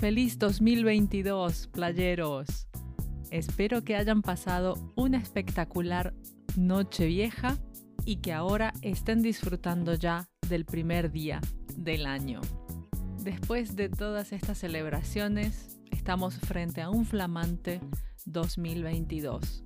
[0.00, 2.66] Feliz 2022, playeros.
[3.30, 6.14] Espero que hayan pasado una espectacular
[6.56, 7.58] noche vieja
[8.06, 11.42] y que ahora estén disfrutando ya del primer día
[11.76, 12.40] del año.
[13.22, 17.82] Después de todas estas celebraciones, estamos frente a un flamante
[18.24, 19.64] 2022.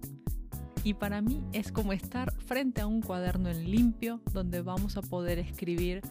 [0.82, 5.02] Y para mí es como estar frente a un cuaderno en limpio donde vamos a
[5.02, 6.02] poder escribir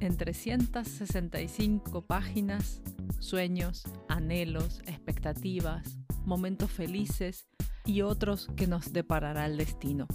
[0.00, 2.82] en 365 páginas
[3.18, 7.46] sueños, anhelos, expectativas, momentos felices
[7.84, 10.06] y otros que nos deparará el destino.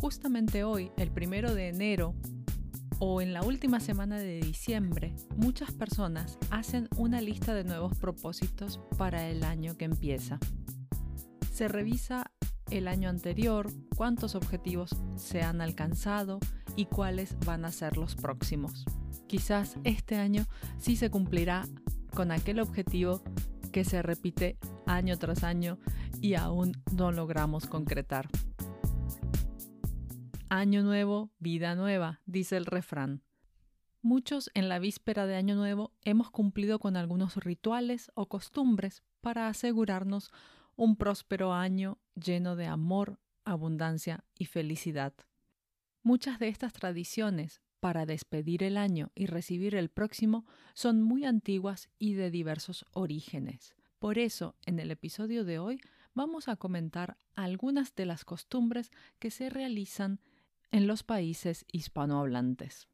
[0.00, 2.14] Justamente hoy, el primero de enero,
[2.98, 8.80] o en la última semana de diciembre, muchas personas hacen una lista de nuevos propósitos
[8.96, 10.38] para el año que empieza.
[11.52, 12.30] Se revisa
[12.70, 16.38] el año anterior, cuántos objetivos se han alcanzado
[16.76, 18.84] y cuáles van a ser los próximos.
[19.26, 20.46] Quizás este año
[20.78, 21.66] sí se cumplirá
[22.14, 23.22] con aquel objetivo
[23.72, 25.78] que se repite año tras año
[26.20, 28.28] y aún no logramos concretar.
[30.48, 33.22] Año nuevo, vida nueva, dice el refrán.
[34.02, 39.48] Muchos en la víspera de Año Nuevo hemos cumplido con algunos rituales o costumbres para
[39.48, 40.30] asegurarnos
[40.76, 45.14] un próspero año lleno de amor, abundancia y felicidad.
[46.06, 51.88] Muchas de estas tradiciones para despedir el año y recibir el próximo son muy antiguas
[51.98, 53.74] y de diversos orígenes.
[54.00, 55.80] Por eso, en el episodio de hoy
[56.12, 60.20] vamos a comentar algunas de las costumbres que se realizan
[60.72, 62.86] en los países hispanohablantes.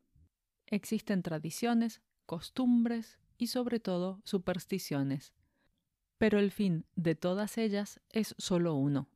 [0.67, 5.33] Existen tradiciones, costumbres y sobre todo supersticiones.
[6.17, 9.09] Pero el fin de todas ellas es solo uno,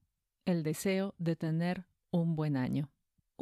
[0.47, 2.91] el deseo de tener un buen año.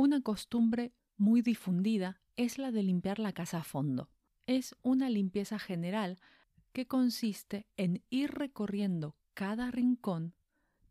[0.05, 4.11] Una costumbre muy difundida es la de limpiar la casa a fondo.
[4.49, 6.19] Es una limpieza general
[6.73, 10.35] que consiste en ir recorriendo cada rincón,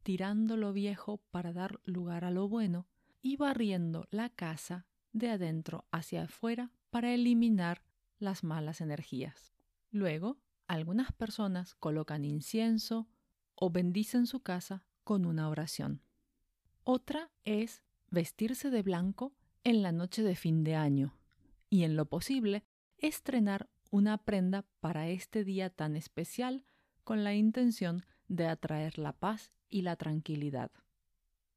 [0.02, 2.88] tirando lo viejo para dar lugar a lo bueno
[3.22, 7.84] y barriendo la casa de adentro hacia afuera para eliminar
[8.18, 9.52] las malas energías.
[9.90, 13.10] Luego, algunas personas colocan incienso
[13.56, 16.02] o bendicen su casa con una oración.
[16.86, 19.34] Otra es vestirse de blanco
[19.64, 21.18] en la noche de fin de año
[21.70, 22.64] y en lo posible
[22.98, 26.64] estrenar una prenda para este día tan especial
[27.04, 30.72] con la intención de atraer la paz y la tranquilidad.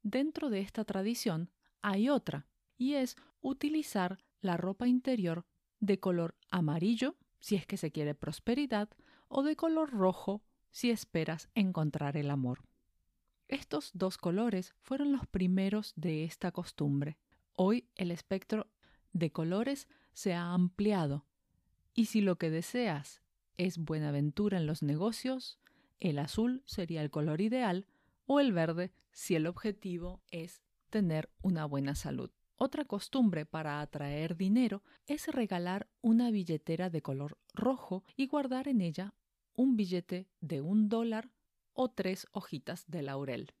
[0.01, 1.51] Dentro de esta tradición
[1.81, 5.45] hay otra, y es utilizar la ropa interior
[5.79, 8.89] de color amarillo si es que se quiere prosperidad
[9.27, 12.63] o de color rojo si esperas encontrar el amor.
[13.47, 17.17] Estos dos colores fueron los primeros de esta costumbre.
[17.55, 18.67] Hoy el espectro
[19.13, 21.25] de colores se ha ampliado.
[21.93, 23.21] Y si lo que deseas
[23.57, 25.59] es buena aventura en los negocios,
[25.99, 27.87] el azul sería el color ideal
[28.25, 32.31] o el verde si el objetivo es tener una buena salud.
[32.57, 38.81] Otra costumbre para atraer dinero es regalar una billetera de color rojo y guardar en
[38.81, 39.13] ella
[39.53, 41.29] un billete de un dólar
[41.75, 43.53] o tres hojitas de laurel.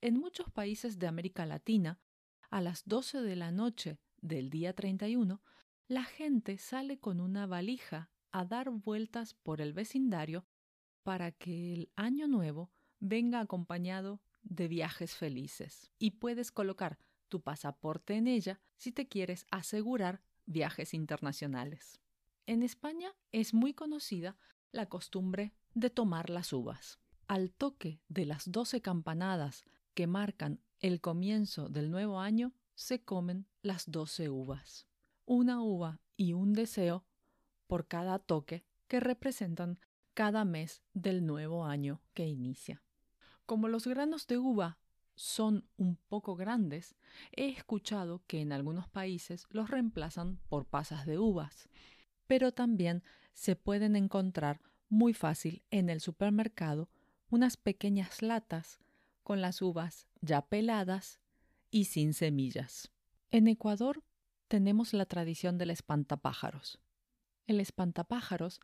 [0.00, 1.98] En muchos países de América Latina,
[2.50, 5.42] a las 12 de la noche del día 31,
[5.88, 10.46] la gente sale con una valija a dar vueltas por el vecindario
[11.02, 15.90] para que el año nuevo venga acompañado de viajes felices.
[15.98, 16.98] Y puedes colocar
[17.28, 22.00] tu pasaporte en ella si te quieres asegurar viajes internacionales.
[22.46, 24.36] En España es muy conocida
[24.70, 27.00] la costumbre de tomar las uvas.
[27.28, 29.64] Al toque de las doce campanadas
[29.94, 34.86] que marcan el comienzo del nuevo año, se comen las doce uvas.
[35.24, 37.04] Una uva y un deseo
[37.66, 39.80] por cada toque que representan
[40.14, 42.82] cada mes del nuevo año que inicia.
[43.44, 44.78] Como los granos de uva
[45.16, 46.94] son un poco grandes,
[47.32, 51.68] he escuchado que en algunos países los reemplazan por pasas de uvas,
[52.28, 53.02] pero también
[53.32, 56.88] se pueden encontrar muy fácil en el supermercado
[57.30, 58.78] unas pequeñas latas
[59.22, 61.20] con las uvas ya peladas
[61.70, 62.90] y sin semillas.
[63.30, 64.02] En Ecuador
[64.48, 66.78] tenemos la tradición del espantapájaros.
[67.46, 68.60] El espantapájaros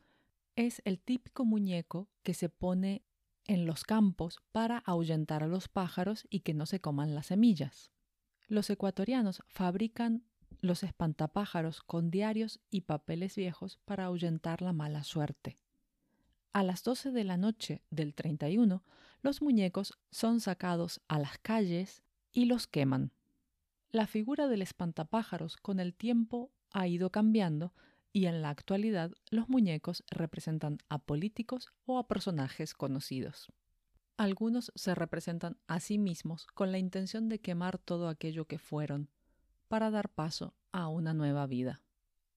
[0.57, 3.03] es el típico muñeco que se pone
[3.47, 7.91] en los campos para ahuyentar a los pájaros y que no se coman las semillas.
[8.49, 10.25] Los ecuatorianos fabrican
[10.61, 15.59] los espantapájaros con diarios y papeles viejos para ahuyentar la mala suerte.
[16.53, 18.85] A las 12 de la noche del 31,
[19.23, 23.13] los muñecos son sacados a las calles y los queman.
[23.91, 27.73] La figura del espantapájaros con el tiempo ha ido cambiando
[28.13, 33.51] y en la actualidad los muñecos representan a políticos o a personajes conocidos.
[34.19, 39.09] Algunos se representan a sí mismos con la intención de quemar todo aquello que fueron,
[39.69, 41.81] para dar paso a una nueva vida.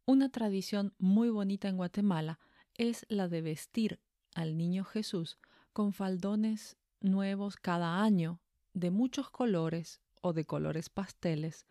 [0.05, 2.39] Una tradición muy bonita en Guatemala
[2.77, 3.99] es la de vestir
[4.33, 5.37] al niño Jesús
[5.73, 8.39] con faldones nuevos cada año
[8.73, 11.65] de muchos colores o de colores pasteles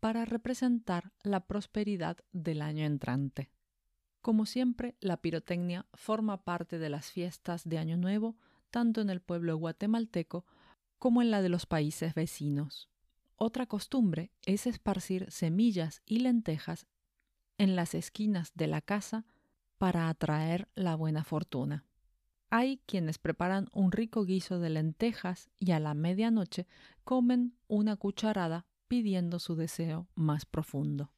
[0.00, 3.50] para representar la prosperidad del año entrante.
[4.22, 8.36] Como siempre, la pirotecnia forma parte de las fiestas de Año Nuevo,
[8.70, 10.44] tanto en el pueblo guatemalteco
[10.98, 12.88] como en la de los países vecinos.
[13.36, 16.86] Otra costumbre es esparcir semillas y lentejas
[17.58, 19.24] en las esquinas de la casa
[19.78, 21.84] para atraer la buena fortuna.
[22.50, 26.66] Hay quienes preparan un rico guiso de lentejas y a la medianoche
[27.04, 31.12] comen una cucharada pidiendo su deseo más profundo.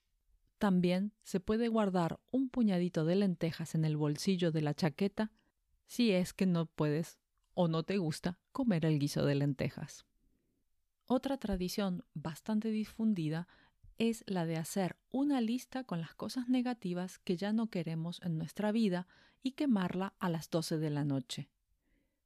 [0.59, 5.31] También se puede guardar un puñadito de lentejas en el bolsillo de la chaqueta
[5.87, 7.19] si es que no puedes
[7.55, 10.05] o no te gusta comer el guiso de lentejas.
[11.07, 13.49] Otra tradición bastante difundida
[13.99, 18.39] es la de hacer una lista con las cosas negativas que ya no queremos en
[18.39, 19.07] nuestra vida
[19.43, 21.49] y quemarla a las 12 de la noche.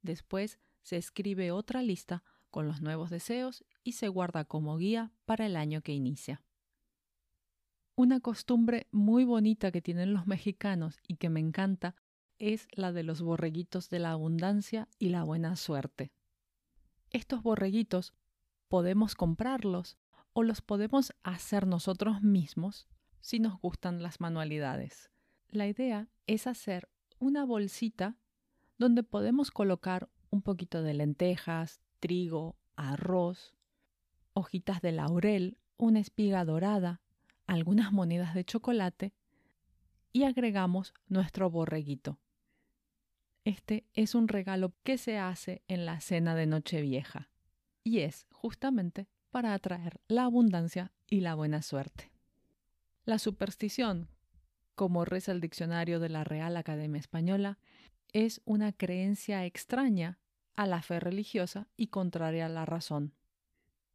[0.02, 5.46] Después se escribe otra lista con los nuevos deseos y se guarda como guía para
[5.46, 6.42] el año que inicia.
[7.94, 11.94] Una costumbre muy bonita que tienen los mexicanos y que me encanta
[12.38, 16.10] es la de los borreguitos de la abundancia y la buena suerte.
[17.10, 18.12] Estos borreguitos
[18.68, 19.96] podemos comprarlos
[20.32, 22.88] o los podemos hacer nosotros mismos
[23.20, 25.10] si nos gustan las manualidades.
[25.48, 26.88] La idea es hacer
[27.18, 28.16] una bolsita
[28.78, 33.54] donde podemos colocar un poquito de lentejas, trigo, arroz,
[34.32, 37.00] hojitas de laurel, una espiga dorada,
[37.46, 39.12] algunas monedas de chocolate
[40.12, 42.18] y agregamos nuestro borreguito.
[43.44, 47.28] Este es un regalo que se hace en la cena de Nochevieja
[47.84, 52.12] y es justamente para atraer la abundancia y la buena suerte.
[53.04, 54.08] La superstición,
[54.76, 57.58] como reza el diccionario de la Real Academia Española,
[58.12, 60.18] es una creencia extraña
[60.54, 63.14] a la fe religiosa y contraria a la razón.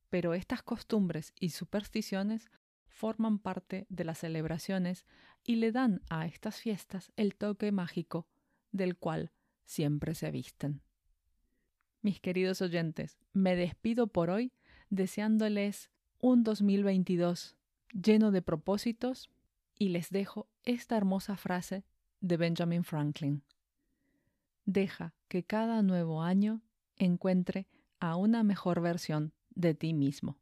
[0.09, 2.49] Pero estas costumbres y supersticiones
[2.87, 5.05] forman parte de las celebraciones
[5.43, 8.27] y le dan a estas fiestas el toque mágico
[8.71, 9.31] del cual
[9.65, 10.81] siempre se visten.
[12.01, 14.51] Mis queridos oyentes, me despido por hoy
[14.89, 15.89] deseándoles
[16.19, 17.55] un 2022
[17.93, 19.31] lleno de propósitos
[19.77, 21.83] y les dejo esta hermosa frase
[22.21, 23.43] de Benjamin Franklin.
[24.65, 26.61] Deja que cada nuevo año
[26.97, 27.67] encuentre
[27.99, 30.37] a una mejor versión de ti mismo.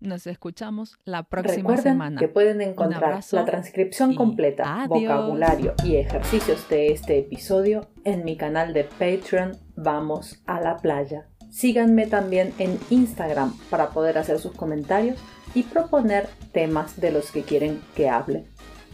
[0.00, 2.18] Nos escuchamos la próxima Recuerden semana.
[2.18, 5.02] que pueden encontrar la transcripción completa, adiós.
[5.02, 11.29] vocabulario y ejercicios de este episodio en mi canal de Patreon Vamos a la playa.
[11.50, 15.18] Síganme también en Instagram para poder hacer sus comentarios
[15.54, 18.44] y proponer temas de los que quieren que hable.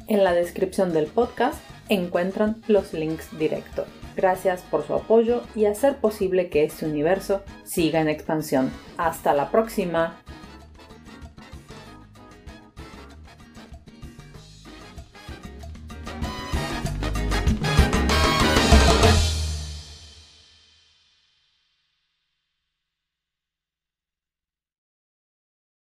[0.08, 1.58] En la descripción del podcast
[1.88, 3.86] encuentran los links directos.
[4.16, 8.70] Gracias por su apoyo y hacer posible que este universo siga en expansión.
[8.96, 10.22] Hasta la próxima.